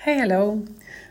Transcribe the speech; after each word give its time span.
Hey, 0.00 0.18
hallo. 0.18 0.62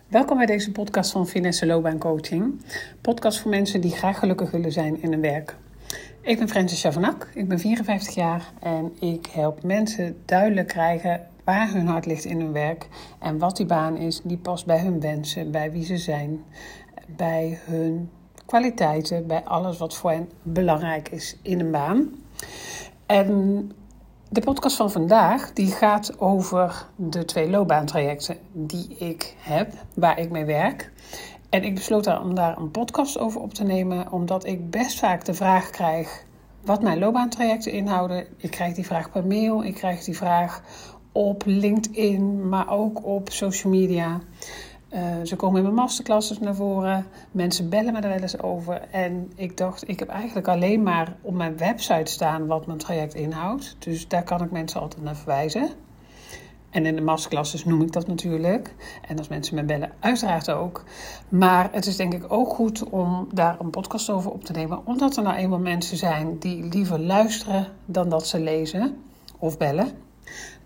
Welkom 0.07 0.37
bij 0.37 0.45
deze 0.45 0.71
podcast 0.71 1.11
van 1.11 1.27
Finesse 1.27 1.65
Loopbaan 1.65 1.97
Coaching. 1.97 2.61
Podcast 3.01 3.39
voor 3.39 3.51
mensen 3.51 3.81
die 3.81 3.91
graag 3.91 4.19
gelukkig 4.19 4.51
willen 4.51 4.71
zijn 4.71 5.01
in 5.01 5.11
hun 5.11 5.21
werk. 5.21 5.55
Ik 6.21 6.37
ben 6.37 6.49
Francis 6.49 6.81
Chavanak, 6.81 7.29
ik 7.33 7.47
ben 7.47 7.59
54 7.59 8.15
jaar 8.15 8.51
en 8.59 8.91
ik 8.99 9.25
help 9.25 9.63
mensen 9.63 10.17
duidelijk 10.25 10.67
krijgen 10.67 11.27
waar 11.43 11.71
hun 11.71 11.87
hart 11.87 12.05
ligt 12.05 12.25
in 12.25 12.39
hun 12.39 12.51
werk 12.51 12.87
en 13.19 13.37
wat 13.37 13.57
die 13.57 13.65
baan 13.65 13.97
is 13.97 14.21
die 14.23 14.37
past 14.37 14.65
bij 14.65 14.79
hun 14.79 14.99
wensen, 14.99 15.51
bij 15.51 15.71
wie 15.71 15.85
ze 15.85 15.97
zijn, 15.97 16.43
bij 17.07 17.59
hun 17.65 18.09
kwaliteiten, 18.45 19.27
bij 19.27 19.43
alles 19.43 19.77
wat 19.77 19.95
voor 19.95 20.11
hen 20.11 20.29
belangrijk 20.43 21.09
is 21.09 21.37
in 21.41 21.59
een 21.59 21.71
baan. 21.71 22.09
En 23.05 23.71
de 24.31 24.41
podcast 24.41 24.75
van 24.75 24.91
vandaag 24.91 25.53
die 25.53 25.71
gaat 25.71 26.19
over 26.19 26.85
de 26.95 27.25
twee 27.25 27.49
loopbaantrajecten 27.49 28.37
die 28.51 28.95
ik 28.97 29.35
heb, 29.39 29.73
waar 29.95 30.19
ik 30.19 30.29
mee 30.29 30.45
werk. 30.45 30.91
En 31.49 31.63
ik 31.63 31.75
besloot 31.75 32.03
daar 32.03 32.21
om 32.21 32.35
daar 32.35 32.57
een 32.57 32.71
podcast 32.71 33.17
over 33.19 33.41
op 33.41 33.53
te 33.53 33.63
nemen, 33.63 34.11
omdat 34.11 34.45
ik 34.45 34.69
best 34.69 34.99
vaak 34.99 35.25
de 35.25 35.33
vraag 35.33 35.69
krijg 35.69 36.25
wat 36.61 36.81
mijn 36.81 36.99
loopbaantrajecten 36.99 37.71
inhouden. 37.71 38.27
Ik 38.37 38.51
krijg 38.51 38.73
die 38.73 38.85
vraag 38.85 39.11
per 39.11 39.25
mail, 39.25 39.63
ik 39.63 39.73
krijg 39.73 40.03
die 40.03 40.17
vraag 40.17 40.61
op 41.11 41.43
LinkedIn, 41.45 42.49
maar 42.49 42.69
ook 42.69 43.05
op 43.05 43.31
social 43.31 43.73
media. 43.73 44.21
Uh, 44.93 44.99
ze 45.23 45.35
komen 45.35 45.57
in 45.57 45.63
mijn 45.63 45.75
masterclasses 45.75 46.39
naar 46.39 46.55
voren. 46.55 47.05
Mensen 47.31 47.69
bellen 47.69 47.93
me 47.93 47.99
er 47.99 48.09
wel 48.09 48.19
eens 48.19 48.41
over. 48.41 48.81
En 48.91 49.31
ik 49.35 49.57
dacht, 49.57 49.89
ik 49.89 49.99
heb 49.99 50.07
eigenlijk 50.07 50.47
alleen 50.47 50.83
maar 50.83 51.15
op 51.21 51.33
mijn 51.33 51.57
website 51.57 52.11
staan 52.11 52.47
wat 52.47 52.65
mijn 52.65 52.77
traject 52.77 53.13
inhoudt. 53.13 53.75
Dus 53.79 54.07
daar 54.07 54.23
kan 54.23 54.43
ik 54.43 54.51
mensen 54.51 54.81
altijd 54.81 55.03
naar 55.03 55.15
verwijzen. 55.15 55.69
En 56.69 56.85
in 56.85 56.95
de 56.95 57.01
masterclasses 57.01 57.65
noem 57.65 57.81
ik 57.81 57.91
dat 57.91 58.07
natuurlijk. 58.07 58.75
En 59.07 59.17
als 59.17 59.27
mensen 59.27 59.55
me 59.55 59.63
bellen, 59.63 59.91
uiteraard 59.99 60.51
ook. 60.51 60.83
Maar 61.29 61.69
het 61.71 61.85
is 61.85 61.95
denk 61.95 62.13
ik 62.13 62.31
ook 62.31 62.53
goed 62.53 62.89
om 62.89 63.27
daar 63.33 63.59
een 63.59 63.69
podcast 63.69 64.09
over 64.09 64.31
op 64.31 64.43
te 64.43 64.51
nemen. 64.51 64.85
Omdat 64.85 65.17
er 65.17 65.23
nou 65.23 65.35
eenmaal 65.35 65.59
mensen 65.59 65.97
zijn 65.97 66.39
die 66.39 66.63
liever 66.63 66.99
luisteren 66.99 67.67
dan 67.85 68.09
dat 68.09 68.27
ze 68.27 68.39
lezen 68.39 68.97
of 69.39 69.57
bellen. 69.57 69.91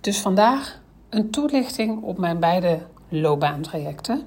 Dus 0.02 0.20
vandaag 0.20 0.82
een 1.10 1.30
toelichting 1.30 2.02
op 2.02 2.18
mijn 2.18 2.40
beide 2.40 2.80
loopbaantrajecten. 3.22 4.24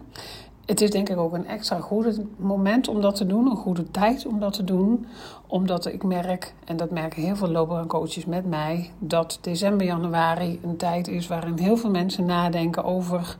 Het 0.66 0.80
is 0.80 0.90
denk 0.90 1.08
ik 1.08 1.18
ook 1.18 1.32
een 1.32 1.46
extra 1.46 1.80
goede 1.80 2.24
moment 2.36 2.88
om 2.88 3.00
dat 3.00 3.16
te 3.16 3.26
doen, 3.26 3.50
een 3.50 3.56
goede 3.56 3.90
tijd 3.90 4.26
om 4.26 4.40
dat 4.40 4.52
te 4.52 4.64
doen. 4.64 5.06
Omdat 5.46 5.86
ik 5.86 6.02
merk, 6.02 6.54
en 6.64 6.76
dat 6.76 6.90
merken 6.90 7.22
heel 7.22 7.36
veel 7.36 7.50
loopbaancoaches 7.50 8.24
met 8.24 8.46
mij, 8.46 8.90
dat 8.98 9.38
december, 9.40 9.86
januari 9.86 10.60
een 10.62 10.76
tijd 10.76 11.08
is 11.08 11.26
waarin 11.26 11.58
heel 11.58 11.76
veel 11.76 11.90
mensen 11.90 12.24
nadenken 12.24 12.84
over 12.84 13.36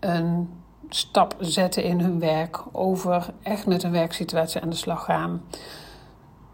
een 0.00 0.48
stap 0.88 1.36
zetten 1.38 1.84
in 1.84 2.00
hun 2.00 2.18
werk, 2.18 2.62
over 2.72 3.26
echt 3.42 3.66
met 3.66 3.82
hun 3.82 3.92
werksituatie 3.92 4.60
aan 4.60 4.70
de 4.70 4.76
slag 4.76 5.04
gaan. 5.04 5.42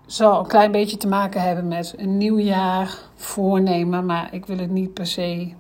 Zal 0.07 0.39
een 0.39 0.47
klein 0.47 0.73
beetje 0.73 0.97
te 0.97 1.09
maken 1.09 1.43
hebben 1.43 1.69
met 1.69 1.95
een 1.97 2.19
nieuw 2.19 2.39
jaar, 2.39 2.99
voornemen, 3.15 4.07
maar 4.07 4.35
ik 4.35 4.47
wil 4.47 4.59
het 4.59 4.71
niet 4.71 4.95
per 4.95 5.07
se 5.07 5.53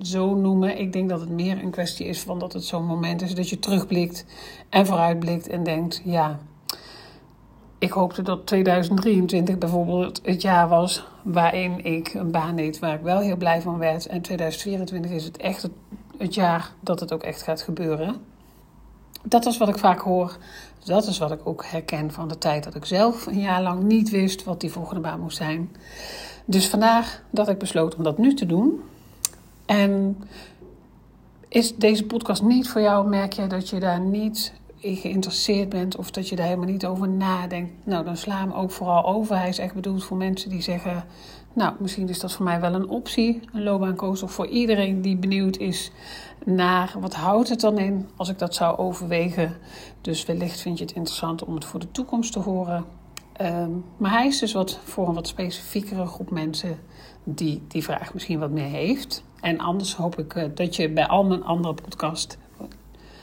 zo 0.00 0.34
noemen. 0.34 0.78
Ik 0.78 0.92
denk 0.92 1.08
dat 1.08 1.20
het 1.20 1.30
meer 1.30 1.62
een 1.62 1.70
kwestie 1.70 2.06
is 2.06 2.20
van 2.20 2.38
dat 2.38 2.52
het 2.52 2.64
zo'n 2.64 2.86
moment 2.86 3.22
is 3.22 3.34
dat 3.34 3.48
je 3.48 3.58
terugblikt 3.58 4.24
en 4.68 4.86
vooruitblikt 4.86 5.48
en 5.48 5.62
denkt: 5.62 6.02
ja, 6.04 6.38
ik 7.78 7.90
hoopte 7.90 8.22
dat 8.22 8.46
2023 8.46 9.58
bijvoorbeeld 9.58 10.20
het 10.22 10.42
jaar 10.42 10.68
was 10.68 11.04
waarin 11.22 11.84
ik 11.84 12.14
een 12.14 12.30
baan 12.30 12.56
deed 12.56 12.78
waar 12.78 12.94
ik 12.94 13.02
wel 13.02 13.18
heel 13.18 13.36
blij 13.36 13.62
van 13.62 13.78
werd. 13.78 14.06
En 14.06 14.22
2024 14.22 15.10
is 15.10 15.24
het 15.24 15.36
echt 15.36 15.62
het, 15.62 15.72
het 16.18 16.34
jaar 16.34 16.72
dat 16.80 17.00
het 17.00 17.12
ook 17.12 17.22
echt 17.22 17.42
gaat 17.42 17.62
gebeuren. 17.62 18.16
Dat 19.22 19.46
is 19.46 19.58
wat 19.58 19.68
ik 19.68 19.78
vaak 19.78 20.00
hoor. 20.00 20.36
Dat 20.84 21.06
is 21.06 21.18
wat 21.18 21.30
ik 21.30 21.40
ook 21.44 21.64
herken 21.64 22.10
van 22.10 22.28
de 22.28 22.38
tijd 22.38 22.64
dat 22.64 22.74
ik 22.74 22.84
zelf 22.84 23.26
een 23.26 23.40
jaar 23.40 23.62
lang 23.62 23.82
niet 23.82 24.10
wist 24.10 24.44
wat 24.44 24.60
die 24.60 24.70
volgende 24.70 25.00
baan 25.00 25.20
moest 25.20 25.36
zijn. 25.36 25.76
Dus 26.44 26.68
vandaag 26.68 27.22
dat 27.30 27.48
ik 27.48 27.58
besloot 27.58 27.96
om 27.96 28.02
dat 28.02 28.18
nu 28.18 28.34
te 28.34 28.46
doen. 28.46 28.80
En 29.70 30.16
is 31.48 31.76
deze 31.76 32.04
podcast 32.06 32.42
niet 32.42 32.68
voor 32.68 32.80
jou? 32.80 33.08
Merk 33.08 33.32
je 33.32 33.46
dat 33.46 33.68
je 33.68 33.80
daar 33.80 34.00
niet 34.00 34.52
in 34.76 34.96
geïnteresseerd 34.96 35.68
bent 35.68 35.96
of 35.96 36.10
dat 36.10 36.28
je 36.28 36.36
daar 36.36 36.46
helemaal 36.46 36.68
niet 36.68 36.86
over 36.86 37.08
nadenkt? 37.08 37.86
Nou, 37.86 38.04
dan 38.04 38.16
sla 38.16 38.38
hem 38.38 38.52
ook 38.52 38.70
vooral 38.70 39.04
over. 39.04 39.38
Hij 39.38 39.48
is 39.48 39.58
echt 39.58 39.74
bedoeld 39.74 40.04
voor 40.04 40.16
mensen 40.16 40.50
die 40.50 40.62
zeggen: 40.62 41.04
Nou, 41.52 41.74
misschien 41.78 42.08
is 42.08 42.20
dat 42.20 42.32
voor 42.32 42.44
mij 42.44 42.60
wel 42.60 42.74
een 42.74 42.88
optie, 42.88 43.40
een 43.52 43.62
loopbaancoach. 43.62 44.22
Of 44.22 44.32
voor 44.32 44.46
iedereen 44.46 45.02
die 45.02 45.16
benieuwd 45.16 45.56
is 45.56 45.90
naar 46.44 46.94
wat 47.00 47.14
houdt 47.14 47.48
het 47.48 47.60
dan 47.60 47.78
in 47.78 48.08
als 48.16 48.28
ik 48.28 48.38
dat 48.38 48.54
zou 48.54 48.78
overwegen. 48.78 49.56
Dus 50.00 50.24
wellicht 50.24 50.60
vind 50.60 50.78
je 50.78 50.84
het 50.84 50.94
interessant 50.94 51.44
om 51.44 51.54
het 51.54 51.64
voor 51.64 51.80
de 51.80 51.90
toekomst 51.90 52.32
te 52.32 52.38
horen. 52.38 52.84
Ehm, 53.40 53.70
maar 53.96 54.10
hij 54.10 54.26
is 54.26 54.38
dus 54.38 54.52
wat 54.52 54.78
voor 54.84 55.08
een 55.08 55.14
wat 55.14 55.26
specifiekere 55.26 56.06
groep 56.06 56.30
mensen 56.30 56.78
die 57.24 57.62
die 57.68 57.82
vraag 57.82 58.14
misschien 58.14 58.38
wat 58.38 58.50
meer 58.50 58.68
heeft. 58.68 59.24
En 59.40 59.58
anders 59.58 59.94
hoop 59.94 60.18
ik 60.18 60.34
eh, 60.34 60.44
dat 60.54 60.76
je 60.76 60.90
bij 60.90 61.06
al 61.06 61.24
mijn 61.24 61.44
andere 61.44 61.74
podcast 61.74 62.38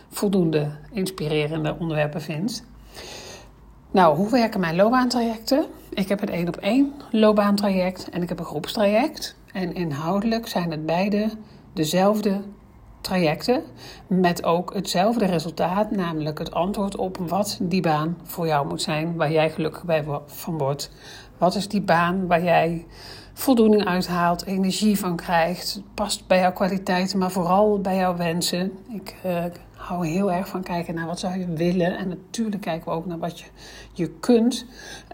voldoende 0.10 0.72
inspirerende 0.92 1.76
onderwerpen 1.80 2.22
vindt. 2.22 2.64
Nou, 3.92 4.18
hoe 4.18 4.30
werken 4.30 4.60
mijn 4.60 4.76
loopbaantrajecten? 4.76 5.66
Ik 5.90 6.10
heb 6.10 6.20
het 6.20 6.30
één 6.30 6.48
op 6.48 6.56
één 6.56 6.94
loopbaantraject 7.12 8.10
en 8.10 8.22
ik 8.22 8.30
heb 8.30 8.40
een 8.40 8.46
groepstraject. 8.46 9.36
En 9.54 9.76
inhoudelijk 9.76 10.48
zijn 10.48 10.72
het 10.72 10.86
beide 10.86 11.30
dezelfde 11.74 12.42
trajecten 13.08 13.64
met 14.08 14.44
ook 14.44 14.74
hetzelfde 14.74 15.26
resultaat, 15.26 15.92
namelijk 15.92 16.40
het 16.40 16.54
antwoord 16.54 16.96
op 16.96 17.18
wat 17.18 17.60
die 17.62 17.82
baan 17.82 18.18
voor 18.24 18.48
jou 18.48 18.68
moet 18.68 18.82
zijn, 18.82 19.16
waar 19.16 19.32
jij 19.32 19.50
gelukkig 19.50 19.84
bij 19.84 20.06
van 20.26 20.58
wordt. 20.58 20.92
Wat 21.38 21.56
is 21.56 21.68
die 21.68 21.82
baan 21.82 22.28
waar 22.28 22.44
jij 22.44 22.86
voldoening 23.34 23.86
uithaalt, 23.86 24.46
energie 24.46 25.00
van 25.00 25.16
krijgt, 25.16 25.82
past 25.94 26.28
bij 26.28 26.40
jouw 26.40 26.54
kwaliteiten, 26.54 27.20
maar 27.20 27.32
vooral 27.32 27.82
bij 27.82 27.96
jouw 27.96 28.16
wensen. 28.16 28.72
Ik 28.94 29.16
uh, 29.26 29.44
hou 29.76 30.08
heel 30.08 30.32
erg 30.32 30.48
van 30.48 30.64
kijken 30.64 30.96
naar 30.96 31.08
wat 31.08 31.20
zou 31.20 31.40
je 31.40 31.54
willen 31.54 31.98
en 31.98 32.08
natuurlijk 32.08 32.62
kijken 32.62 32.92
we 32.92 32.98
ook 32.98 33.06
naar 33.06 33.20
wat 33.20 33.40
je, 33.40 33.46
je 33.94 34.10
kunt, 34.10 34.66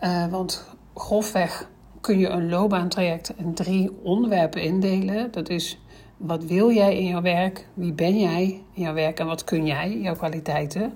uh, 0.04 0.28
want 0.28 0.76
grofweg 0.96 1.70
kun 2.02 2.20
je 2.20 2.28
een 2.28 2.50
loopbaantraject 2.50 3.34
in 3.36 3.54
drie 3.54 3.92
onderwerpen 4.04 4.62
indelen. 4.62 5.32
Dat 5.32 5.50
is 5.50 5.80
wat 6.18 6.44
wil 6.44 6.72
jij 6.72 6.98
in 6.98 7.06
jouw 7.06 7.22
werk? 7.22 7.68
Wie 7.74 7.94
ben 7.94 8.20
jij 8.20 8.44
in 8.74 8.82
jouw 8.82 8.94
werk 8.94 9.20
en 9.20 9.26
wat 9.26 9.44
kun 9.44 9.66
jij, 9.66 10.00
jouw 10.00 10.16
kwaliteiten? 10.16 10.94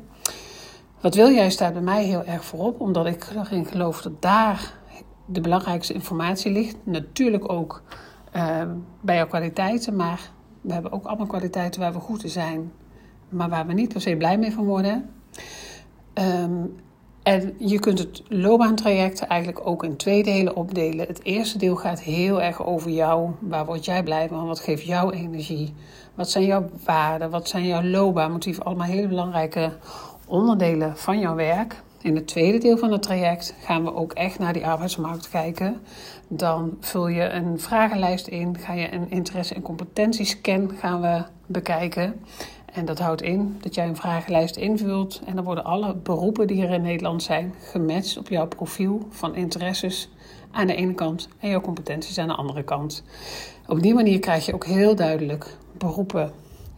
Wat 1.01 1.15
wil 1.15 1.31
jij 1.31 1.49
staat 1.49 1.73
bij 1.73 1.81
mij 1.81 2.03
heel 2.03 2.23
erg 2.23 2.45
voorop, 2.45 2.79
omdat 2.79 3.05
ik 3.05 3.27
erin 3.35 3.65
geloof 3.65 4.01
dat 4.01 4.21
daar 4.21 4.73
de 5.25 5.41
belangrijkste 5.41 5.93
informatie 5.93 6.51
ligt. 6.51 6.75
Natuurlijk 6.83 7.51
ook 7.51 7.83
uh, 8.35 8.61
bij 9.01 9.15
jouw 9.15 9.27
kwaliteiten, 9.27 9.95
maar 9.95 10.29
we 10.61 10.73
hebben 10.73 10.91
ook 10.91 11.05
allemaal 11.05 11.27
kwaliteiten 11.27 11.81
waar 11.81 11.93
we 11.93 11.99
goed 11.99 12.23
in 12.23 12.29
zijn, 12.29 12.71
maar 13.29 13.49
waar 13.49 13.67
we 13.67 13.73
niet 13.73 13.93
per 13.93 14.01
se 14.01 14.17
blij 14.17 14.37
mee 14.37 14.51
van 14.51 14.65
worden. 14.65 15.09
Um, 16.13 16.75
en 17.27 17.53
je 17.57 17.79
kunt 17.79 17.99
het 17.99 18.21
loopbaantraject 18.27 19.21
eigenlijk 19.21 19.67
ook 19.67 19.83
in 19.83 19.95
twee 19.95 20.23
delen 20.23 20.55
opdelen. 20.55 21.07
Het 21.07 21.23
eerste 21.23 21.57
deel 21.57 21.75
gaat 21.75 22.01
heel 22.01 22.41
erg 22.41 22.65
over 22.65 22.91
jou. 22.91 23.31
Waar 23.39 23.65
word 23.65 23.85
jij 23.85 24.03
blij 24.03 24.27
van? 24.27 24.47
Wat 24.47 24.59
geeft 24.59 24.83
jouw 24.83 25.11
energie? 25.11 25.73
Wat 26.15 26.29
zijn 26.29 26.45
jouw 26.45 26.69
waarden? 26.85 27.29
Wat 27.29 27.47
zijn 27.47 27.65
jouw 27.65 27.83
loopbaanmotieven? 27.83 28.63
Allemaal 28.63 28.87
hele 28.87 29.07
belangrijke 29.07 29.71
onderdelen 30.27 30.97
van 30.97 31.19
jouw 31.19 31.35
werk. 31.35 31.81
In 32.01 32.15
het 32.15 32.27
tweede 32.27 32.57
deel 32.57 32.77
van 32.77 32.91
het 32.91 33.01
traject 33.01 33.55
gaan 33.59 33.83
we 33.83 33.95
ook 33.95 34.13
echt 34.13 34.39
naar 34.39 34.53
die 34.53 34.67
arbeidsmarkt 34.67 35.29
kijken. 35.29 35.81
Dan 36.27 36.77
vul 36.79 37.07
je 37.07 37.29
een 37.29 37.59
vragenlijst 37.59 38.27
in, 38.27 38.57
ga 38.57 38.73
je 38.73 38.93
een 38.93 39.09
interesse- 39.09 39.55
en 39.55 39.61
competentiescan 39.61 40.71
gaan 40.79 41.01
we 41.01 41.23
bekijken. 41.45 42.25
En 42.77 42.85
dat 42.85 42.99
houdt 42.99 43.21
in 43.21 43.57
dat 43.61 43.75
jij 43.75 43.87
een 43.87 43.95
vragenlijst 43.95 44.55
invult 44.55 45.21
en 45.25 45.35
dan 45.35 45.43
worden 45.43 45.63
alle 45.63 45.95
beroepen 45.95 46.47
die 46.47 46.63
er 46.63 46.73
in 46.73 46.81
Nederland 46.81 47.23
zijn 47.23 47.53
gematcht 47.61 48.17
op 48.17 48.29
jouw 48.29 48.47
profiel 48.47 49.07
van 49.09 49.35
interesses 49.35 50.09
aan 50.51 50.67
de 50.67 50.75
ene 50.75 50.93
kant 50.93 51.27
en 51.39 51.49
jouw 51.49 51.61
competenties 51.61 52.17
aan 52.17 52.27
de 52.27 52.35
andere 52.35 52.63
kant. 52.63 53.03
Op 53.67 53.81
die 53.81 53.93
manier 53.93 54.19
krijg 54.19 54.45
je 54.45 54.53
ook 54.53 54.65
heel 54.65 54.95
duidelijk 54.95 55.57
beroepen. 55.77 56.31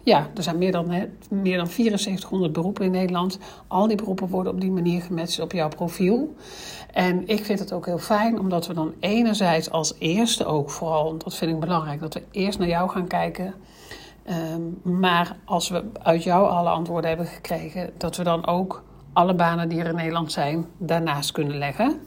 Ja, 0.04 0.30
er 0.36 0.44
zijn 0.44 0.58
meer 0.58 0.72
dan, 0.72 0.94
meer 1.30 1.58
dan 1.58 1.68
7400 1.68 2.54
beroepen 2.54 2.86
in 2.86 2.92
Nederland. 2.92 3.40
Al 3.68 3.88
die 3.88 3.98
beroepen 3.98 4.28
worden 4.28 4.54
op 4.54 4.62
die 4.62 4.72
manier 4.72 5.02
gematcht 5.02 5.40
op 5.40 5.52
jouw 5.52 5.70
profiel. 5.70 6.36
En 6.94 7.28
ik 7.28 7.46
vind 7.46 7.60
het 7.60 7.74
ook 7.74 7.86
heel 7.86 7.98
fijn, 7.98 8.40
omdat 8.40 8.68
we 8.68 8.74
dan 8.74 8.94
enerzijds 9.00 9.72
als 9.72 9.94
eerste 9.98 10.46
ook 10.46 10.70
vooral, 10.70 11.18
dat 11.18 11.36
vind 11.36 11.52
ik 11.52 11.60
belangrijk, 11.60 12.00
dat 12.00 12.14
we 12.14 12.24
eerst 12.32 12.60
naar 12.60 12.68
jou 12.68 12.90
gaan 12.90 13.08
kijken 13.08 13.54
Ehm, 14.30 15.00
maar 15.00 15.36
als 15.46 15.70
we 15.70 15.84
uit 16.04 16.24
jou 16.24 16.50
alle 16.50 16.70
antwoorden 16.70 17.10
hebben 17.10 17.28
gekregen, 17.28 17.90
dat 17.98 18.18
we 18.18 18.24
dan 18.24 18.48
ook 18.48 18.84
alle 19.14 19.34
banen 19.34 19.70
die 19.70 19.80
er 19.80 19.88
in 19.88 19.96
Nederland 19.96 20.32
zijn 20.32 20.66
daarnaast 20.78 21.32
kunnen 21.32 21.58
leggen. 21.58 22.00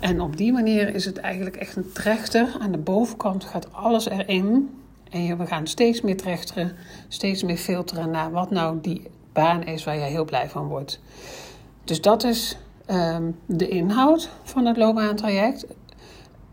En 0.00 0.20
op 0.20 0.36
die 0.36 0.52
manier 0.52 0.94
is 0.94 1.04
het 1.04 1.18
eigenlijk 1.18 1.56
echt 1.56 1.76
een 1.76 1.92
trechter. 1.92 2.56
Aan 2.60 2.72
de 2.72 2.78
bovenkant 2.78 3.44
gaat 3.44 3.72
alles 3.72 4.08
erin. 4.08 4.70
En 5.10 5.38
we 5.38 5.46
gaan 5.46 5.66
steeds 5.66 6.00
meer 6.00 6.16
trechteren, 6.16 6.72
steeds 7.08 7.42
meer 7.42 7.56
filteren 7.56 8.10
naar 8.10 8.30
wat 8.30 8.50
nou 8.50 8.80
die 8.80 9.10
baan 9.32 9.62
is 9.62 9.84
waar 9.84 9.96
je 9.96 10.02
heel 10.02 10.24
blij 10.24 10.48
van 10.48 10.66
wordt. 10.66 11.00
Dus 11.84 12.00
dat 12.00 12.24
is 12.24 12.58
ehm, 12.86 13.30
de 13.46 13.68
inhoud 13.68 14.30
van 14.42 14.66
het 14.66 14.76
loopbaantraject. 14.76 15.66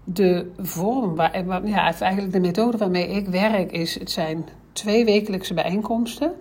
De 0.03 0.51
vorm, 0.57 1.15
waar, 1.15 1.67
ja, 1.67 1.93
eigenlijk 1.99 2.33
de 2.33 2.39
methode 2.39 2.77
waarmee 2.77 3.07
ik 3.07 3.27
werk 3.27 3.71
is, 3.71 3.99
het 3.99 4.11
zijn 4.11 4.45
twee 4.73 5.05
wekelijkse 5.05 5.53
bijeenkomsten. 5.53 6.33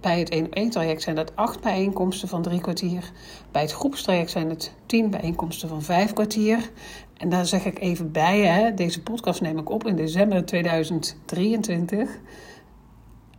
Bij 0.00 0.18
het 0.18 0.28
1 0.28 0.44
op 0.44 0.54
1 0.54 0.70
traject 0.70 1.02
zijn 1.02 1.16
dat 1.16 1.36
acht 1.36 1.60
bijeenkomsten 1.60 2.28
van 2.28 2.42
drie 2.42 2.60
kwartier. 2.60 3.10
Bij 3.50 3.62
het 3.62 3.72
groepstraject 3.72 4.30
zijn 4.30 4.48
het 4.48 4.74
tien 4.86 5.10
bijeenkomsten 5.10 5.68
van 5.68 5.82
vijf 5.82 6.12
kwartier. 6.12 6.70
En 7.16 7.28
daar 7.28 7.46
zeg 7.46 7.64
ik 7.64 7.78
even 7.78 8.12
bij, 8.12 8.40
hè, 8.40 8.74
deze 8.74 9.02
podcast 9.02 9.40
neem 9.40 9.58
ik 9.58 9.70
op 9.70 9.86
in 9.86 9.96
december 9.96 10.44
2023. 10.44 12.10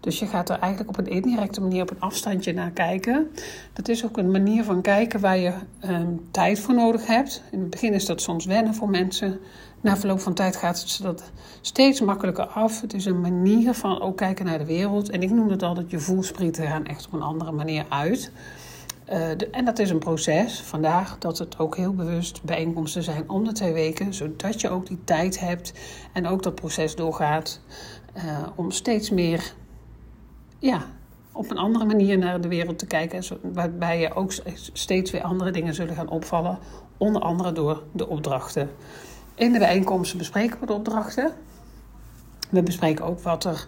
Dus 0.00 0.18
je 0.18 0.26
gaat 0.26 0.48
er 0.48 0.58
eigenlijk 0.58 0.98
op 0.98 1.06
een 1.06 1.12
indirecte 1.12 1.60
manier 1.60 1.82
op 1.82 1.90
een 1.90 2.00
afstandje 2.00 2.52
naar 2.52 2.70
kijken. 2.70 3.30
Dat 3.72 3.88
is 3.88 4.04
ook 4.04 4.16
een 4.16 4.30
manier 4.30 4.64
van 4.64 4.82
kijken 4.82 5.20
waar 5.20 5.38
je 5.38 5.52
um, 5.84 6.28
tijd 6.30 6.60
voor 6.60 6.74
nodig 6.74 7.06
hebt. 7.06 7.42
In 7.50 7.60
het 7.60 7.70
begin 7.70 7.92
is 7.92 8.06
dat 8.06 8.20
soms 8.20 8.44
wennen 8.44 8.74
voor 8.74 8.90
mensen. 8.90 9.40
Na 9.84 9.96
verloop 9.96 10.20
van 10.20 10.34
tijd 10.34 10.56
gaat 10.56 10.80
het 10.80 10.98
dat 11.02 11.22
steeds 11.60 12.00
makkelijker 12.00 12.46
af. 12.46 12.80
Het 12.80 12.94
is 12.94 13.04
een 13.04 13.20
manier 13.20 13.74
van 13.74 14.00
ook 14.00 14.16
kijken 14.16 14.44
naar 14.44 14.58
de 14.58 14.64
wereld. 14.64 15.10
En 15.10 15.22
ik 15.22 15.30
noem 15.30 15.48
het 15.48 15.62
altijd, 15.62 15.90
je 15.90 15.98
voelsprieten 15.98 16.66
gaan 16.66 16.86
echt 16.86 17.06
op 17.06 17.12
een 17.12 17.22
andere 17.22 17.52
manier 17.52 17.84
uit. 17.88 18.32
De, 19.36 19.48
en 19.50 19.64
dat 19.64 19.78
is 19.78 19.90
een 19.90 19.98
proces. 19.98 20.60
Vandaag 20.60 21.18
dat 21.18 21.38
het 21.38 21.58
ook 21.58 21.76
heel 21.76 21.94
bewust 21.94 22.42
bijeenkomsten 22.42 23.02
zijn 23.02 23.30
om 23.30 23.44
de 23.44 23.52
twee 23.52 23.72
weken. 23.72 24.14
Zodat 24.14 24.60
je 24.60 24.70
ook 24.70 24.86
die 24.86 24.98
tijd 25.04 25.40
hebt 25.40 25.72
en 26.12 26.26
ook 26.26 26.42
dat 26.42 26.54
proces 26.54 26.94
doorgaat. 26.94 27.60
Uh, 28.16 28.22
om 28.54 28.70
steeds 28.70 29.10
meer 29.10 29.54
ja, 30.58 30.86
op 31.32 31.50
een 31.50 31.58
andere 31.58 31.84
manier 31.84 32.18
naar 32.18 32.40
de 32.40 32.48
wereld 32.48 32.78
te 32.78 32.86
kijken. 32.86 33.24
Waarbij 33.52 34.00
je 34.00 34.14
ook 34.14 34.32
steeds 34.72 35.10
weer 35.10 35.22
andere 35.22 35.50
dingen 35.50 35.74
zullen 35.74 35.94
gaan 35.94 36.08
opvallen. 36.08 36.58
Onder 36.96 37.22
andere 37.22 37.52
door 37.52 37.82
de 37.92 38.08
opdrachten. 38.08 38.70
In 39.34 39.52
de 39.52 39.58
bijeenkomsten 39.58 40.18
bespreken 40.18 40.60
we 40.60 40.66
de 40.66 40.72
opdrachten. 40.72 41.32
We 42.50 42.62
bespreken 42.62 43.04
ook 43.04 43.20
wat 43.20 43.44
er, 43.44 43.66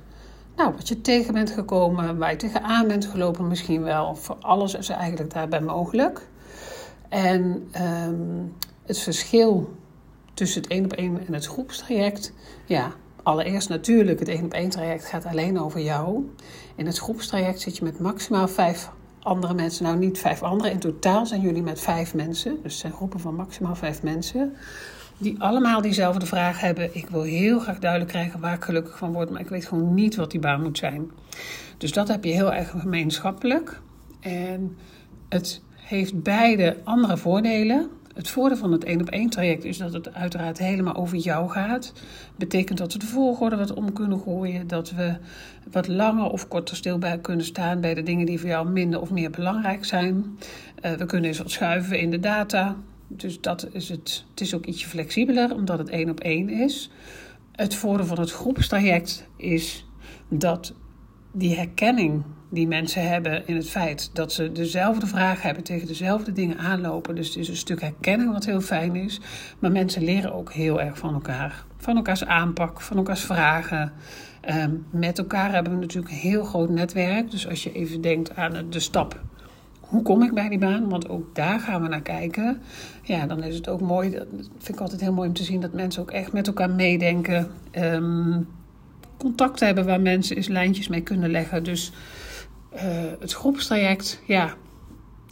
nou, 0.57 0.73
wat 0.73 0.89
je 0.89 1.01
tegen 1.01 1.35
bent 1.35 1.51
gekomen, 1.51 2.19
waar 2.19 2.31
je 2.31 2.37
tegenaan 2.37 2.87
bent 2.87 3.07
gelopen 3.07 3.49
misschien 3.49 3.83
wel. 3.83 4.17
Voor 4.17 4.37
alles 4.41 4.75
is 4.75 4.89
eigenlijk 4.89 5.33
daarbij 5.33 5.61
mogelijk. 5.61 6.27
En 7.09 7.71
um, 8.09 8.55
het 8.85 8.99
verschil 8.99 9.75
tussen 10.35 10.63
het 10.63 10.71
één 10.71 10.85
op 10.85 10.93
één 10.93 11.27
en 11.27 11.35
het 11.35 11.47
groepstraject, 11.47 12.33
ja, 12.65 12.93
allereerst 13.23 13.69
natuurlijk, 13.69 14.19
het 14.19 14.29
één 14.29 14.45
op 14.45 14.53
één 14.53 14.71
traject 14.71 15.05
gaat 15.05 15.25
alleen 15.25 15.61
over 15.61 15.81
jou. 15.81 16.31
In 16.75 16.87
het 16.87 16.99
groepstraject 16.99 17.61
zit 17.61 17.77
je 17.77 17.85
met 17.85 17.99
maximaal 17.99 18.49
vijf 18.49 18.91
andere 19.23 19.55
mensen. 19.55 19.85
Nou, 19.85 19.99
niet 19.99 20.19
vijf 20.19 20.43
andere. 20.43 20.71
In 20.71 20.79
totaal 20.79 21.27
zijn 21.27 21.41
jullie 21.41 21.63
met 21.63 21.81
vijf 21.81 22.15
mensen. 22.15 22.59
Dus 22.63 22.79
zijn 22.79 22.93
groepen 22.93 23.21
van 23.21 23.35
maximaal 23.35 23.75
vijf 23.75 24.03
mensen. 24.03 24.57
Die 25.19 25.41
allemaal 25.41 25.81
diezelfde 25.81 26.27
vraag 26.27 26.61
hebben. 26.61 26.97
Ik 26.97 27.09
wil 27.09 27.23
heel 27.23 27.59
graag 27.59 27.79
duidelijk 27.79 28.11
krijgen 28.11 28.41
waar 28.41 28.55
ik 28.55 28.65
gelukkig 28.65 28.99
van 28.99 29.13
word. 29.13 29.31
Maar 29.31 29.41
ik 29.41 29.49
weet 29.49 29.67
gewoon 29.67 29.95
niet 29.95 30.17
wat 30.17 30.31
die 30.31 30.41
baan 30.41 30.63
moet 30.63 30.79
zijn. 30.79 31.11
Dus 31.79 31.93
dat 31.93 32.09
heb 32.09 32.25
je 32.25 32.33
heel 32.33 32.53
erg 32.53 32.71
gemeenschappelijk. 32.71 33.81
En 34.21 34.77
het 35.29 35.63
heeft 35.75 36.23
beide 36.23 36.77
andere 36.85 37.17
voordelen. 37.17 37.89
Het 38.15 38.29
voordeel 38.29 38.57
van 38.57 38.73
het 38.73 38.85
één 38.85 39.01
op 39.01 39.09
één 39.09 39.31
traject 39.31 39.65
is 39.65 39.79
dat 39.79 39.93
het 39.93 40.15
uiteraard 40.15 40.59
helemaal 40.59 40.95
over 40.95 41.17
jou 41.17 41.51
gaat. 41.51 41.93
Betekent 42.37 42.79
dat 42.79 42.93
we 42.93 42.99
de 42.99 43.07
volgorde 43.07 43.57
wat 43.57 43.75
om 43.75 43.93
kunnen 43.93 44.21
gooien. 44.21 44.67
Dat 44.67 44.91
we 44.91 45.17
wat 45.73 45.89
langer 45.89 46.31
of 46.31 46.49
korter 46.49 46.77
stil 46.77 46.99
bij 46.99 47.19
kunnen 47.19 47.45
staan 47.45 47.81
bij 47.81 47.95
de 47.95 48.03
dingen 48.03 48.27
die 48.27 48.41
voor 48.41 48.49
jou 48.49 48.69
minder 48.69 49.01
of 49.01 49.11
meer 49.11 49.31
belangrijk 49.31 49.85
zijn. 49.85 50.39
Uh, 50.83 50.93
we 50.93 51.07
kunnen 51.07 51.29
eens 51.29 51.39
wat 51.39 51.51
schuiven 51.51 51.99
in 51.99 52.11
de 52.11 52.21
data. 52.21 52.77
Dus 53.09 53.41
dat 53.41 53.69
is 53.73 53.89
het. 53.89 54.25
Het 54.31 54.41
is 54.41 54.55
ook 54.55 54.67
ietsje 54.67 54.89
flexibeler 54.89 55.55
omdat 55.55 55.79
het 55.79 55.89
één 55.89 56.11
op 56.11 56.21
één 56.21 56.49
is. 56.49 56.91
Het 57.53 57.75
voordeel 57.75 58.07
van 58.07 58.21
het 58.21 58.31
groepstraject 58.31 59.29
is 59.37 59.87
dat 60.29 60.75
die 61.33 61.57
herkenning 61.57 62.25
die 62.51 62.67
mensen 62.67 63.09
hebben 63.09 63.47
in 63.47 63.57
het 63.57 63.69
feit 63.69 64.11
dat 64.13 64.33
ze 64.33 64.53
dezelfde 64.53 65.07
vragen 65.07 65.43
hebben, 65.43 65.65
tegen 65.65 65.87
dezelfde 65.87 66.33
dingen 66.33 66.59
aanlopen. 66.59 67.15
Dus 67.15 67.27
het 67.27 67.37
is 67.37 67.49
een 67.49 67.57
stuk 67.57 67.81
herkenning 67.81 68.33
wat 68.33 68.45
heel 68.45 68.61
fijn 68.61 68.97
is. 68.97 69.21
Maar 69.59 69.73
mensen 69.73 70.05
leren 70.05 70.33
ook 70.33 70.53
heel 70.53 70.81
erg 70.81 70.99
van 70.99 71.15
elkaar. 71.15 71.65
Van 71.77 71.97
elkaars 71.97 72.25
aanpak, 72.25 72.81
van 72.81 72.97
elkaars 72.97 73.21
vragen. 73.21 73.93
Um, 74.51 74.87
met 74.91 75.19
elkaar 75.19 75.53
hebben 75.53 75.73
we 75.73 75.79
natuurlijk 75.79 76.13
een 76.13 76.21
heel 76.21 76.45
groot 76.45 76.71
netwerk. 76.71 77.31
Dus 77.31 77.49
als 77.49 77.63
je 77.63 77.73
even 77.73 78.01
denkt 78.01 78.37
aan 78.37 78.71
de 78.71 78.81
stap. 78.81 79.21
Hoe 79.87 80.03
kom 80.03 80.23
ik 80.23 80.35
bij 80.35 80.49
die 80.49 80.59
baan? 80.59 80.89
Want 80.89 81.09
ook 81.09 81.35
daar 81.35 81.61
gaan 81.61 81.83
we 81.83 81.89
naar 81.89 82.03
kijken. 82.03 82.61
Ja, 83.03 83.27
dan 83.27 83.43
is 83.43 83.55
het 83.55 83.69
ook 83.69 83.81
mooi. 83.81 84.11
Dat 84.11 84.27
vind 84.59 84.69
ik 84.69 84.81
altijd 84.81 85.01
heel 85.01 85.13
mooi 85.13 85.29
om 85.29 85.35
te 85.35 85.45
zien 85.45 85.61
dat 85.61 85.73
mensen 85.73 86.03
ook 86.03 86.11
echt 86.11 86.33
met 86.33 86.47
elkaar 86.47 86.71
meedenken. 86.71 87.51
Um, 87.73 88.49
contact 89.17 89.61
hebben 89.61 89.87
waar 89.87 90.01
mensen 90.01 90.37
eens 90.37 90.49
lijntjes 90.49 90.89
mee 90.89 91.01
kunnen 91.01 91.31
leggen. 91.31 91.65
Dus 91.65 91.93
uh, 92.75 92.81
het 93.21 93.33
groepstraject 93.33 94.23
ja, 94.27 94.55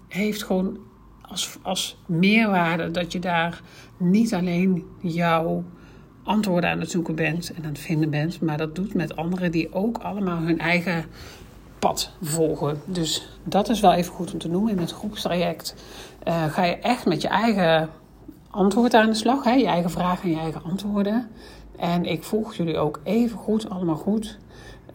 heeft 0.09 0.43
gewoon 0.43 0.79
als, 1.23 1.59
als 1.63 1.99
meerwaarde 2.07 2.91
dat 2.91 3.13
je 3.13 3.19
daar 3.19 3.63
niet 3.97 4.35
alleen 4.35 4.85
jouw 5.01 5.65
antwoorden 6.23 6.71
aan 6.71 6.81
het 6.81 6.91
zoeken 6.91 7.15
bent 7.15 7.53
en 7.53 7.63
aan 7.63 7.69
het 7.69 7.79
vinden 7.79 8.11
bent, 8.11 8.41
maar 8.41 8.57
dat 8.57 8.75
doet 8.75 8.95
met 8.95 9.17
anderen 9.17 9.51
die 9.51 9.73
ook 9.73 9.99
allemaal 9.99 10.43
hun 10.43 10.59
eigen 10.59 11.05
volgen. 12.23 12.81
Dus 12.85 13.29
dat 13.43 13.69
is 13.69 13.81
wel 13.81 13.93
even 13.93 14.13
goed 14.13 14.33
om 14.33 14.39
te 14.39 14.49
noemen. 14.49 14.73
In 14.73 14.79
het 14.79 14.93
groepstraject 14.93 15.75
uh, 16.29 16.45
ga 16.45 16.65
je 16.65 16.77
echt 16.77 17.07
met 17.07 17.23
je 17.23 17.29
eigen 17.29 17.89
antwoord 18.51 18.95
aan 18.95 19.07
de 19.07 19.15
slag, 19.15 19.45
hè? 19.45 19.53
je 19.53 19.67
eigen 19.67 19.91
vragen 19.91 20.25
en 20.25 20.31
je 20.31 20.41
eigen 20.41 20.63
antwoorden. 20.63 21.29
En 21.77 22.05
ik 22.05 22.23
volg 22.23 22.55
jullie 22.55 22.79
ook 22.79 23.01
even 23.03 23.39
goed, 23.39 23.71
allemaal 23.71 23.97
goed. 23.97 24.39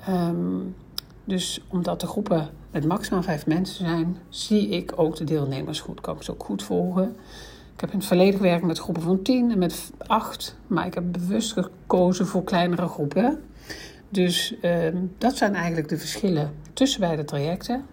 Um, 0.10 0.76
dus 1.24 1.62
omdat 1.68 2.02
de 2.02 2.08
groepen 2.08 2.50
met 2.72 2.86
maximaal 2.86 3.24
vijf 3.24 3.46
mensen 3.46 3.86
zijn, 3.86 4.18
zie 4.30 4.70
ik 4.70 4.94
ook 4.96 5.16
de 5.16 5.24
deelnemers 5.24 5.80
goed. 5.80 6.02
Kan 6.02 6.16
ik 6.16 6.24
ze 6.24 6.32
ook 6.32 6.44
goed 6.44 6.64
volgen. 6.64 7.16
Ik 7.74 7.82
heb 7.82 7.92
in 7.92 7.98
het 7.98 8.08
verleden 8.08 8.36
gewerkt 8.36 8.66
met 8.66 8.80
groepen 8.80 9.04
van 9.04 9.22
tien 9.22 9.52
en 9.52 9.58
met 9.58 9.92
acht. 10.08 10.58
Maar 10.68 10.86
ik 10.86 10.94
heb 10.94 11.04
bewust 11.12 11.54
gekozen 11.54 12.28
voor 12.28 12.44
kleinere 12.44 12.88
groepen. 12.88 13.44
Dus 14.10 14.56
uh, 14.62 14.72
dat 15.18 15.38
zijn 15.38 15.56
eigenlijk 15.56 15.90
de 15.90 15.98
verschillen 15.98 16.52
tussen 16.80 17.00
beide 17.00 17.26
trajecten. 17.26 17.86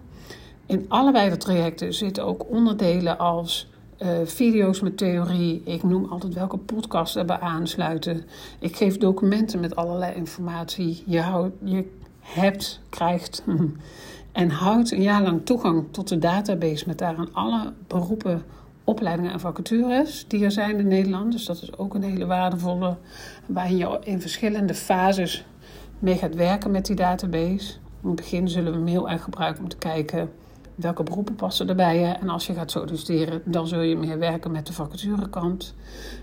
In 0.65 0.85
allebei 0.87 1.29
de 1.29 1.37
trajecten 1.37 1.93
zitten 1.93 2.25
ook 2.25 2.49
onderdelen 2.49 3.17
als 3.17 3.69
uh, 3.99 4.09
video's 4.23 4.81
met 4.81 4.97
theorie. 4.97 5.61
Ik 5.65 5.83
noem 5.83 6.05
altijd 6.05 6.33
welke 6.33 6.57
podcast 6.57 7.15
erbij 7.15 7.39
aansluiten. 7.39 8.25
Ik 8.59 8.75
geef 8.75 8.97
documenten 8.97 9.59
met 9.59 9.75
allerlei 9.75 10.15
informatie. 10.15 11.03
Je, 11.05 11.51
je 11.63 11.91
hebt, 12.19 12.79
krijgt 12.89 13.43
en 14.31 14.49
houdt 14.49 14.91
een 14.91 15.01
jaar 15.01 15.21
lang 15.21 15.45
toegang 15.45 15.85
tot 15.91 16.07
de 16.07 16.17
database 16.17 16.83
met 16.87 16.97
daarin 16.97 17.33
alle 17.33 17.73
beroepen, 17.87 18.43
opleidingen 18.83 19.31
en 19.31 19.39
vacatures 19.39 20.25
die 20.27 20.43
er 20.43 20.51
zijn 20.51 20.79
in 20.79 20.87
Nederland. 20.87 21.31
Dus 21.31 21.45
dat 21.45 21.61
is 21.61 21.77
ook 21.77 21.93
een 21.93 22.03
hele 22.03 22.25
waardevolle, 22.25 22.97
waarin 23.45 23.77
je 23.77 23.99
in 24.03 24.21
verschillende 24.21 24.73
fases 24.73 25.45
mee 25.99 26.15
gaat 26.15 26.35
werken 26.35 26.71
met 26.71 26.85
die 26.85 26.95
database. 26.95 27.73
In 28.01 28.07
het 28.07 28.15
begin 28.15 28.49
zullen 28.49 28.71
we 28.71 28.77
hem 28.77 28.87
heel 28.87 29.09
erg 29.09 29.23
gebruiken 29.23 29.63
om 29.63 29.69
te 29.69 29.77
kijken 29.77 30.29
welke 30.77 31.03
beroepen 31.03 31.35
passen 31.35 31.67
je. 31.77 32.05
En 32.05 32.29
als 32.29 32.47
je 32.47 32.53
gaat 32.53 32.71
solliciteren, 32.71 33.41
dan 33.45 33.67
zul 33.67 33.81
je 33.81 33.97
meer 33.97 34.19
werken 34.19 34.51
met 34.51 34.67
de 34.67 34.73
vacaturekant. 34.73 35.75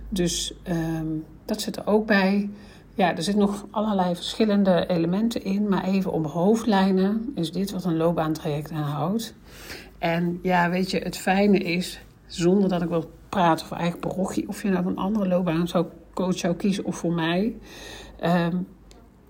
Dus 0.08 0.54
um, 0.68 1.24
dat 1.44 1.60
zit 1.60 1.76
er 1.76 1.86
ook 1.86 2.06
bij. 2.06 2.50
ja, 2.94 3.16
er 3.16 3.22
zitten 3.22 3.42
nog 3.42 3.66
allerlei 3.70 4.14
verschillende 4.14 4.86
elementen 4.86 5.44
in, 5.44 5.68
maar 5.68 5.84
even 5.84 6.12
op 6.12 6.26
hoofdlijnen 6.26 7.32
is 7.34 7.52
dit 7.52 7.70
wat 7.70 7.84
een 7.84 7.96
loopbaantraject 7.96 8.70
aanhoudt. 8.70 9.34
En 9.98 10.38
ja, 10.42 10.70
weet 10.70 10.90
je, 10.90 10.98
het 10.98 11.16
fijne 11.16 11.58
is, 11.58 12.00
zonder 12.26 12.68
dat 12.68 12.82
ik 12.82 12.88
wil 12.88 13.10
praten 13.28 13.64
over 13.64 13.76
eigen 13.76 13.98
parochie, 13.98 14.48
of 14.48 14.62
je 14.62 14.70
nou 14.70 14.86
een 14.86 14.96
andere 14.96 15.28
loopbaan 15.28 15.68
zou, 15.68 15.86
zou 16.28 16.54
kiezen 16.54 16.84
of 16.84 16.96
voor 16.96 17.12
mij. 17.12 17.56
Ehm, 18.20 18.56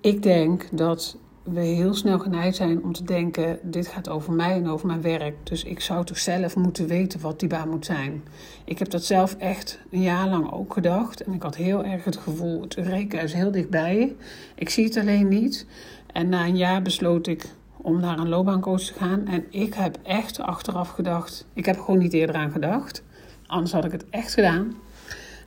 ik 0.00 0.22
denk 0.22 0.68
dat 0.72 1.16
we 1.44 1.60
heel 1.60 1.94
snel 1.94 2.18
geneigd 2.18 2.56
zijn 2.56 2.82
om 2.82 2.92
te 2.92 3.04
denken: 3.04 3.58
dit 3.62 3.88
gaat 3.88 4.08
over 4.08 4.32
mij 4.32 4.52
en 4.52 4.68
over 4.68 4.86
mijn 4.86 5.02
werk. 5.02 5.34
Dus 5.42 5.64
ik 5.64 5.80
zou 5.80 6.04
toch 6.04 6.18
zelf 6.18 6.56
moeten 6.56 6.86
weten 6.86 7.20
wat 7.20 7.40
die 7.40 7.48
baan 7.48 7.68
moet 7.68 7.86
zijn. 7.86 8.22
Ik 8.64 8.78
heb 8.78 8.90
dat 8.90 9.04
zelf 9.04 9.34
echt 9.34 9.78
een 9.90 10.02
jaar 10.02 10.28
lang 10.28 10.52
ook 10.52 10.72
gedacht. 10.72 11.20
En 11.20 11.32
ik 11.32 11.42
had 11.42 11.56
heel 11.56 11.84
erg 11.84 12.04
het 12.04 12.16
gevoel: 12.16 12.60
het 12.60 12.76
Eureka 12.76 13.20
is 13.20 13.32
heel 13.32 13.50
dichtbij. 13.50 14.16
Ik 14.54 14.68
zie 14.70 14.84
het 14.84 14.96
alleen 14.96 15.28
niet. 15.28 15.66
En 16.12 16.28
na 16.28 16.44
een 16.44 16.56
jaar 16.56 16.82
besloot 16.82 17.26
ik 17.26 17.48
om 17.76 18.00
naar 18.00 18.18
een 18.18 18.28
loopbaancoach 18.28 18.80
te 18.82 18.94
gaan. 18.94 19.26
En 19.26 19.44
ik 19.50 19.74
heb 19.74 19.98
echt 20.02 20.40
achteraf 20.40 20.88
gedacht: 20.88 21.46
ik 21.52 21.66
heb 21.66 21.78
gewoon 21.78 21.98
niet 21.98 22.12
eerder 22.12 22.36
aan 22.36 22.50
gedacht. 22.50 23.02
Anders 23.46 23.72
had 23.72 23.84
ik 23.84 23.92
het 23.92 24.04
echt 24.10 24.34
gedaan. 24.34 24.74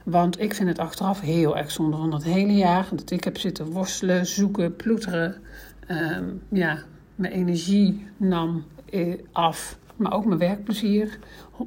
Want 0.04 0.39
ik 0.39 0.54
vind 0.54 0.70
het 0.70 0.80
achteraf 0.80 1.22
heel 1.22 1.58
erg 1.58 1.72
zonde 1.72 1.98
van 1.98 2.12
dat 2.12 2.24
hele 2.24 2.54
jaar 2.54 2.88
dat 2.92 3.12
ik 3.12 3.24
heb 3.24 3.38
zitten 3.38 3.66
worstelen, 3.66 4.25
zoeken, 4.25 4.75
ploeteren. 4.75 5.36
Ehm, 5.88 6.25
ja, 6.50 6.77
mijn 7.15 7.34
energie 7.34 8.08
nam 8.17 8.63
eh, 8.89 9.13
af, 9.32 9.77
maar 9.96 10.13
ook 10.13 10.25
mijn 10.25 10.39
werkplezier 10.39 11.20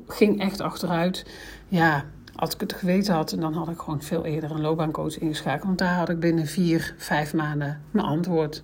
ging 0.06 0.40
echt 0.40 0.60
achteruit. 0.60 1.26
Ja, 1.68 2.04
als 2.34 2.54
ik 2.54 2.60
het 2.60 2.72
geweten 2.72 3.14
had, 3.14 3.36
dan 3.38 3.54
had 3.54 3.68
ik 3.68 3.78
gewoon 3.78 4.02
veel 4.02 4.24
eerder 4.24 4.50
een 4.50 4.60
loopbaancoach 4.60 5.18
ingeschakeld. 5.18 5.64
Want 5.66 5.78
daar 5.78 5.96
had 5.96 6.08
ik 6.08 6.20
binnen 6.20 6.46
vier, 6.46 6.94
vijf 6.96 7.34
maanden 7.34 7.80
mijn 7.90 8.06
antwoord. 8.06 8.62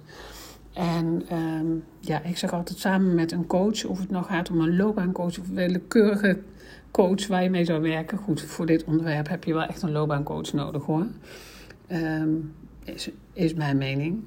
En 0.72 1.22
ehm, 1.28 1.66
ja, 2.00 2.22
ik 2.22 2.38
zeg 2.38 2.52
altijd 2.52 2.78
samen 2.78 3.14
met 3.14 3.32
een 3.32 3.46
coach, 3.46 3.84
of 3.84 3.98
het 3.98 4.10
nou 4.10 4.24
gaat 4.24 4.50
om 4.50 4.60
een 4.60 4.76
loopbaancoach 4.76 5.38
of 5.38 5.48
een 5.48 5.54
willekeurige 5.54 6.38
coach 6.90 7.26
waar 7.26 7.42
je 7.42 7.50
mee 7.50 7.64
zou 7.64 7.80
werken. 7.80 8.18
Goed, 8.18 8.42
voor 8.42 8.66
dit 8.66 8.84
onderwerp 8.84 9.28
heb 9.28 9.44
je 9.44 9.52
wel 9.52 9.62
echt 9.62 9.82
een 9.82 9.92
loopbaancoach 9.92 10.52
nodig 10.52 10.84
hoor. 10.84 11.06
Um, 11.92 12.54
is, 12.84 13.10
is 13.32 13.54
mijn 13.54 13.78
mening. 13.78 14.24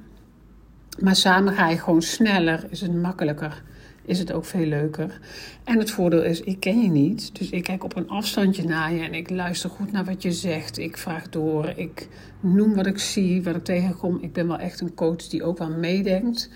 Maar 0.99 1.15
samen 1.15 1.53
ga 1.53 1.69
je 1.69 1.77
gewoon 1.77 2.01
sneller, 2.01 2.65
is 2.69 2.81
het 2.81 2.93
makkelijker, 2.93 3.63
is 4.05 4.19
het 4.19 4.31
ook 4.31 4.45
veel 4.45 4.65
leuker. 4.65 5.19
En 5.63 5.79
het 5.79 5.91
voordeel 5.91 6.23
is, 6.23 6.41
ik 6.41 6.59
ken 6.59 6.81
je 6.81 6.89
niet. 6.89 7.35
Dus 7.37 7.49
ik 7.49 7.63
kijk 7.63 7.83
op 7.83 7.95
een 7.95 8.09
afstandje 8.09 8.63
naar 8.63 8.93
je 8.93 9.01
en 9.01 9.13
ik 9.13 9.29
luister 9.29 9.69
goed 9.69 9.91
naar 9.91 10.05
wat 10.05 10.23
je 10.23 10.31
zegt. 10.31 10.77
Ik 10.77 10.97
vraag 10.97 11.29
door, 11.29 11.73
ik 11.75 12.07
noem 12.39 12.75
wat 12.75 12.85
ik 12.85 12.99
zie, 12.99 13.43
wat 13.43 13.55
ik 13.55 13.63
tegenkom. 13.63 14.17
Ik 14.21 14.33
ben 14.33 14.47
wel 14.47 14.59
echt 14.59 14.81
een 14.81 14.93
coach 14.93 15.27
die 15.27 15.43
ook 15.43 15.57
wel 15.57 15.69
meedenkt. 15.69 16.49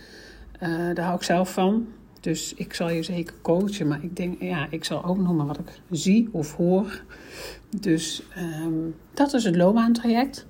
Uh, 0.64 0.70
daar 0.70 1.06
hou 1.06 1.16
ik 1.16 1.24
zelf 1.24 1.54
van. 1.54 1.88
Dus 2.20 2.54
ik 2.54 2.74
zal 2.74 2.90
je 2.90 3.04
zeker 3.04 3.36
coachen, 3.42 3.88
maar 3.88 4.04
ik 4.04 4.16
denk, 4.16 4.42
ja, 4.42 4.68
ik 4.70 4.84
zal 4.84 5.06
ook 5.06 5.18
noemen 5.18 5.46
wat 5.46 5.60
ik 5.60 5.82
zie 5.90 6.30
of 6.32 6.56
hoor. 6.56 7.04
Dus 7.80 8.24
um, 8.38 8.96
dat 9.14 9.34
is 9.34 9.44
het 9.44 9.56
loopbaantraject. 9.56 10.46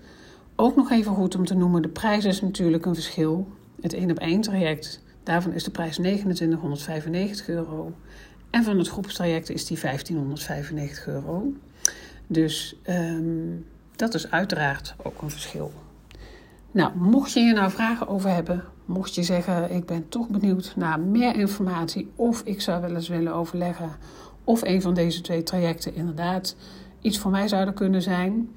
Ook 0.55 0.75
nog 0.75 0.91
even 0.91 1.13
goed 1.13 1.35
om 1.35 1.45
te 1.45 1.55
noemen, 1.55 1.81
de 1.81 1.87
prijs 1.87 2.25
is 2.25 2.41
natuurlijk 2.41 2.85
een 2.85 2.93
verschil. 2.93 3.47
Het 3.83 3.93
1 3.93 4.11
op 4.11 4.19
1 4.19 4.41
traject, 4.41 5.01
daarvan 5.23 5.53
is 5.53 5.63
de 5.63 5.71
prijs 5.71 5.95
2995 5.95 7.47
euro. 7.47 7.93
En 8.49 8.63
van 8.63 8.77
het 8.77 8.87
groepstraject 8.87 9.49
is 9.49 9.65
die 9.65 9.79
1595 9.79 11.07
euro. 11.07 11.53
Dus 12.27 12.75
um, 12.89 13.65
dat 13.95 14.13
is 14.13 14.31
uiteraard 14.31 14.95
ook 15.03 15.21
een 15.21 15.29
verschil. 15.29 15.71
Nou, 16.71 16.97
mocht 16.97 17.31
je 17.31 17.39
hier 17.39 17.53
nou 17.53 17.71
vragen 17.71 18.07
over 18.07 18.29
hebben, 18.29 18.63
mocht 18.85 19.15
je 19.15 19.23
zeggen 19.23 19.71
ik 19.71 19.85
ben 19.85 20.09
toch 20.09 20.29
benieuwd 20.29 20.73
naar 20.75 20.99
meer 20.99 21.35
informatie 21.35 22.11
of 22.15 22.41
ik 22.45 22.61
zou 22.61 22.81
wel 22.81 22.95
eens 22.95 23.07
willen 23.07 23.33
overleggen 23.33 23.91
of 24.43 24.61
een 24.61 24.81
van 24.81 24.93
deze 24.93 25.21
twee 25.21 25.43
trajecten 25.43 25.95
inderdaad 25.95 26.55
iets 27.01 27.19
voor 27.19 27.31
mij 27.31 27.47
zouden 27.47 27.73
kunnen 27.73 28.01
zijn. 28.01 28.49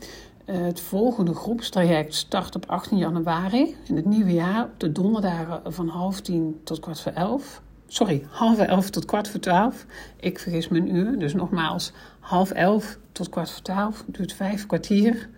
Het 0.47 0.81
volgende 0.81 1.35
groepstraject 1.35 2.15
start 2.15 2.55
op 2.55 2.67
18 2.67 2.99
januari 2.99 3.76
in 3.87 3.97
het 3.97 4.05
nieuwe 4.05 4.33
jaar 4.33 4.65
op 4.65 4.81
de 4.81 4.93
donderdagen 4.93 5.73
van 5.73 5.88
half 5.88 6.21
tien 6.21 6.61
tot 6.65 6.81
kwart 6.81 7.00
voor 7.00 7.12
elf. 7.12 7.62
Sorry, 7.87 8.26
half 8.31 8.59
elf 8.59 8.91
tot 8.91 9.05
kwart 9.05 9.29
voor 9.29 9.41
twaalf. 9.41 9.87
Ik 10.17 10.38
vergis 10.38 10.69
mijn 10.69 10.95
uur, 10.95 11.19
dus 11.19 11.35
nogmaals 11.35 11.93
half 12.21 12.50
elf 12.50 12.99
tot 13.12 13.29
kwart 13.29 13.50
voor 13.50 13.62
twaalf. 13.62 14.05
Duurt 14.07 14.33
vijf 14.33 14.67
kwartier. 14.67 15.29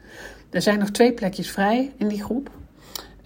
Er 0.50 0.62
zijn 0.62 0.78
nog 0.78 0.90
twee 0.90 1.12
plekjes 1.12 1.50
vrij 1.50 1.92
in 1.96 2.08
die 2.08 2.22
groep. 2.22 2.50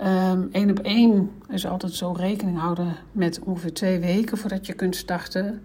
Eén 0.03 0.53
um, 0.55 0.71
op 0.71 0.79
één 0.79 1.31
is 1.49 1.67
altijd 1.67 1.93
zo 1.93 2.13
rekening 2.13 2.59
houden 2.59 2.97
met 3.13 3.41
ongeveer 3.45 3.73
twee 3.73 3.99
weken 3.99 4.39
voordat 4.39 4.67
je 4.67 4.73
kunt 4.73 4.97
starten. 4.97 5.63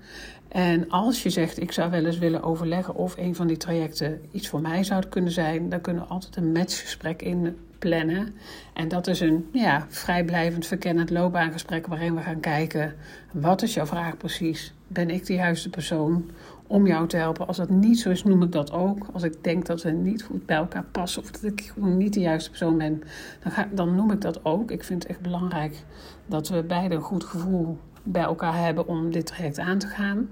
En 0.48 0.90
als 0.90 1.24
je 1.24 1.30
zegt, 1.30 1.62
ik 1.62 1.72
zou 1.72 1.92
wel 1.92 2.06
eens 2.06 2.18
willen 2.18 2.44
overleggen 2.44 2.96
of 2.96 3.18
een 3.18 3.36
van 3.36 3.48
die 3.48 3.58
trajecten 3.58 4.22
iets 4.32 4.48
voor 4.48 4.62
mij 4.62 4.84
zou 4.84 5.06
kunnen 5.10 5.32
zijn, 5.32 5.70
dan 5.70 5.82
kunnen 5.82 6.04
we 6.04 6.10
altijd 6.10 6.36
een 6.36 6.52
matchgesprek 6.52 7.22
in 7.22 7.58
plannen. 7.80 8.36
En 8.74 8.88
dat 8.88 9.08
is 9.08 9.20
een 9.20 9.48
ja, 9.52 9.86
vrijblijvend 9.90 10.66
verkennend 10.66 11.10
loopbaangesprek 11.10 11.88
waarin 11.88 12.16
we 12.16 12.22
gaan 12.22 12.40
kijken, 12.40 12.96
wat 13.32 13.62
is 13.62 13.74
jouw 13.74 13.86
vraag 13.86 14.18
precies? 14.18 14.74
Ben 14.88 15.10
ik 15.10 15.26
de 15.26 15.34
juiste 15.34 15.70
persoon 15.70 16.30
om 16.68 16.88
jou 16.88 17.08
te 17.08 17.18
helpen? 17.18 17.48
Als 17.48 17.58
dat 17.58 17.70
niet 17.70 18.00
zo 18.00 18.10
is, 18.10 18.24
noem 18.24 18.44
ik 18.44 18.52
dat 18.52 18.72
ook. 18.72 19.08
Als 19.14 19.24
ik 19.24 19.44
denk 19.44 19.66
dat 19.66 19.82
we 19.82 19.90
niet 19.90 20.24
goed 20.24 20.46
bij 20.46 20.58
elkaar 20.58 20.86
passen 20.92 21.22
of 21.22 21.32
dat 21.32 21.44
ik 21.44 21.74
niet 21.76 22.14
de 22.14 22.20
juiste 22.20 22.50
persoon 22.50 22.78
ben, 22.78 23.02
dan, 23.44 23.52
ga, 23.52 23.68
dan 23.72 23.96
noem 23.96 24.12
ik 24.12 24.22
dat 24.22 24.46
ook. 24.46 24.72
Ik 24.72 24.84
vind 24.84 25.04
het 25.04 25.12
echt 25.12 25.22
belangrijk 25.22 25.84
dat 26.26 26.50
we 26.50 26.64
beide 26.64 26.96
een 26.96 27.02
goed 27.02 27.24
gevoel 27.24 27.78
bij 28.04 28.24
elkaar 28.24 28.64
hebben 28.64 28.88
om 28.88 29.12
dit 29.12 29.26
traject 29.26 29.60
aan 29.60 29.78
te 29.78 29.88
gaan. 29.88 30.30